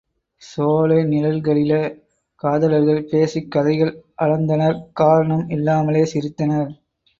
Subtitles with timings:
[0.41, 1.73] சோலை நிழல்களில
[2.43, 3.93] காதலர்கள் பேசிக் கதைகள்
[4.21, 6.69] அளந்தனர் காரணம் இல்லாமலே சிரித்தனர்.